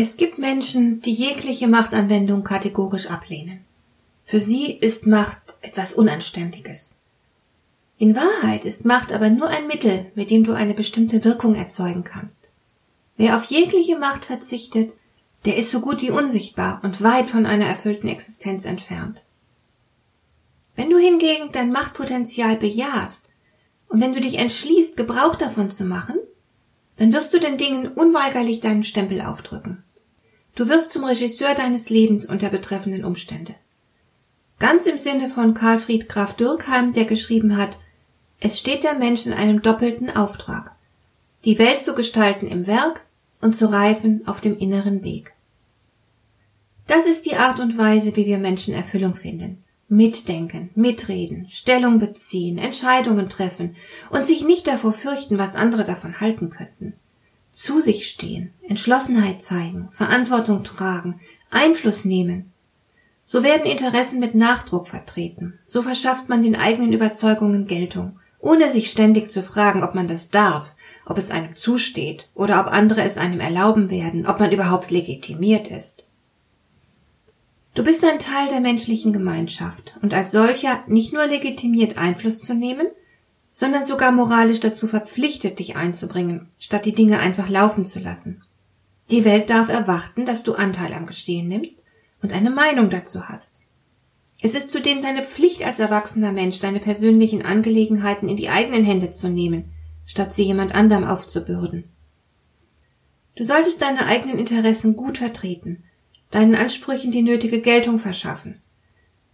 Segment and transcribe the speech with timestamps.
[0.00, 3.64] Es gibt Menschen, die jegliche Machtanwendung kategorisch ablehnen.
[4.22, 6.94] Für sie ist Macht etwas Unanständiges.
[7.98, 12.04] In Wahrheit ist Macht aber nur ein Mittel, mit dem du eine bestimmte Wirkung erzeugen
[12.04, 12.50] kannst.
[13.16, 14.94] Wer auf jegliche Macht verzichtet,
[15.46, 19.24] der ist so gut wie unsichtbar und weit von einer erfüllten Existenz entfernt.
[20.76, 23.26] Wenn du hingegen dein Machtpotenzial bejahst
[23.88, 26.20] und wenn du dich entschließt, Gebrauch davon zu machen,
[26.98, 29.82] dann wirst du den Dingen unweigerlich deinen Stempel aufdrücken.
[30.54, 33.54] Du wirst zum Regisseur deines Lebens unter betreffenden Umstände.
[34.58, 37.78] Ganz im Sinne von Karlfried Graf Dürkheim, der geschrieben hat,
[38.40, 40.72] es steht der Mensch in einem doppelten Auftrag,
[41.44, 43.06] die Welt zu gestalten im Werk
[43.40, 45.32] und zu reifen auf dem inneren Weg.
[46.88, 49.62] Das ist die Art und Weise, wie wir Menschen Erfüllung finden.
[49.88, 53.74] Mitdenken, mitreden, Stellung beziehen, Entscheidungen treffen
[54.10, 56.94] und sich nicht davor fürchten, was andere davon halten könnten
[57.58, 61.18] zu sich stehen, Entschlossenheit zeigen, Verantwortung tragen,
[61.50, 62.52] Einfluss nehmen.
[63.24, 65.58] So werden Interessen mit Nachdruck vertreten.
[65.64, 70.30] So verschafft man den eigenen Überzeugungen Geltung, ohne sich ständig zu fragen, ob man das
[70.30, 74.92] darf, ob es einem zusteht oder ob andere es einem erlauben werden, ob man überhaupt
[74.92, 76.06] legitimiert ist.
[77.74, 82.54] Du bist ein Teil der menschlichen Gemeinschaft und als solcher nicht nur legitimiert Einfluss zu
[82.54, 82.86] nehmen,
[83.58, 88.44] sondern sogar moralisch dazu verpflichtet, dich einzubringen, statt die Dinge einfach laufen zu lassen.
[89.10, 91.82] Die Welt darf erwarten, dass du Anteil am Geschehen nimmst
[92.22, 93.58] und eine Meinung dazu hast.
[94.40, 99.10] Es ist zudem deine Pflicht als erwachsener Mensch, deine persönlichen Angelegenheiten in die eigenen Hände
[99.10, 99.64] zu nehmen,
[100.06, 101.82] statt sie jemand anderem aufzubürden.
[103.34, 105.82] Du solltest deine eigenen Interessen gut vertreten,
[106.30, 108.60] deinen Ansprüchen die nötige Geltung verschaffen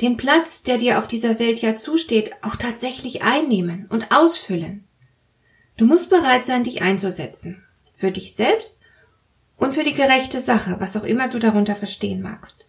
[0.00, 4.84] den Platz, der dir auf dieser Welt ja zusteht, auch tatsächlich einnehmen und ausfüllen.
[5.76, 7.62] Du musst bereit sein, dich einzusetzen.
[7.92, 8.80] Für dich selbst
[9.56, 12.68] und für die gerechte Sache, was auch immer du darunter verstehen magst.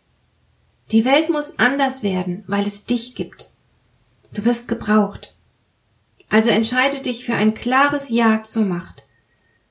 [0.91, 3.51] Die Welt muss anders werden, weil es dich gibt.
[4.33, 5.35] Du wirst gebraucht.
[6.29, 9.05] Also entscheide dich für ein klares Ja zur Macht.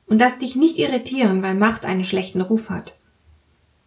[0.07, 2.97] Und lass dich nicht irritieren, weil Macht einen schlechten Ruf hat.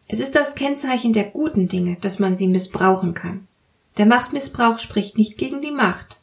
[0.08, 3.48] Es ist das Kennzeichen der guten Dinge, dass man sie missbrauchen kann.
[3.97, 6.22] Der Machtmissbrauch spricht nicht gegen die Macht.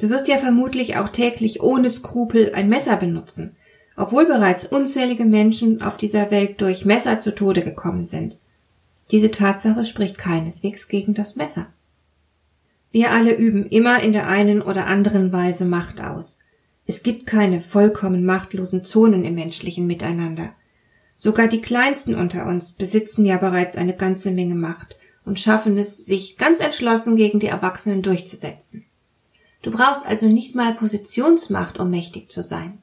[0.00, 3.54] Du wirst ja vermutlich auch täglich ohne Skrupel ein Messer benutzen,
[3.96, 8.40] obwohl bereits unzählige Menschen auf dieser Welt durch Messer zu Tode gekommen sind.
[9.12, 11.66] Diese Tatsache spricht keineswegs gegen das Messer.
[12.90, 16.38] Wir alle üben immer in der einen oder anderen Weise Macht aus.
[16.86, 20.52] Es gibt keine vollkommen machtlosen Zonen im menschlichen Miteinander.
[21.14, 26.04] Sogar die kleinsten unter uns besitzen ja bereits eine ganze Menge Macht und schaffen es,
[26.04, 28.84] sich ganz entschlossen gegen die Erwachsenen durchzusetzen.
[29.62, 32.82] Du brauchst also nicht mal Positionsmacht, um mächtig zu sein.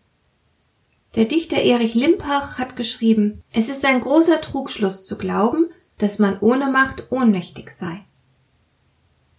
[1.16, 5.66] Der Dichter Erich Limpach hat geschrieben, es ist ein großer Trugschluss zu glauben,
[5.98, 8.06] dass man ohne Macht ohnmächtig sei.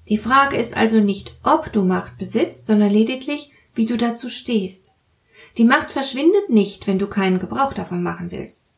[0.09, 4.97] Die Frage ist also nicht, ob du Macht besitzt, sondern lediglich, wie du dazu stehst.
[5.57, 8.75] Die Macht verschwindet nicht, wenn du keinen Gebrauch davon machen willst.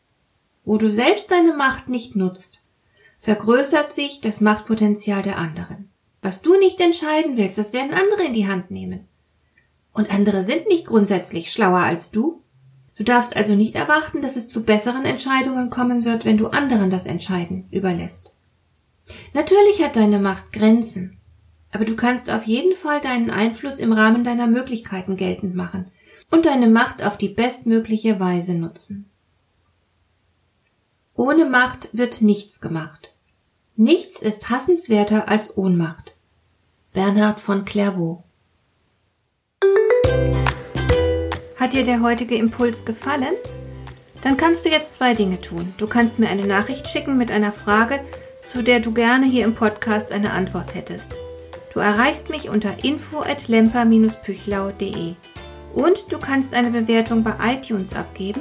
[0.65, 2.62] Wo du selbst deine Macht nicht nutzt,
[3.23, 5.89] vergrößert sich das Machtpotenzial der anderen.
[6.23, 9.07] Was du nicht entscheiden willst, das werden andere in die Hand nehmen.
[9.93, 12.43] Und andere sind nicht grundsätzlich schlauer als du.
[12.99, 16.91] Du darfst also nicht erwarten, dass es zu besseren Entscheidungen kommen wird, wenn du anderen
[16.91, 18.35] das Entscheiden überlässt.
[19.35, 21.21] Natürlich hat deine Macht Grenzen,
[21.71, 25.93] aber du kannst auf jeden Fall deinen Einfluss im Rahmen deiner Möglichkeiten geltend machen
[26.33, 29.12] und deine Macht auf die bestmögliche Weise nutzen.
[31.23, 33.15] Ohne Macht wird nichts gemacht.
[33.77, 36.17] Nichts ist hassenswerter als Ohnmacht.
[36.93, 38.25] Bernhard von Clairvaux
[41.61, 43.35] Hat dir der heutige Impuls gefallen?
[44.23, 45.73] Dann kannst du jetzt zwei Dinge tun.
[45.77, 48.01] Du kannst mir eine Nachricht schicken mit einer Frage,
[48.43, 51.13] zu der du gerne hier im Podcast eine Antwort hättest.
[51.73, 55.15] Du erreichst mich unter info@lemper-püchlau.de.
[55.73, 58.41] Und du kannst eine Bewertung bei iTunes abgeben,